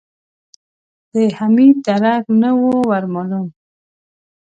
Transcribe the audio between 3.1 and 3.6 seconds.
مالوم.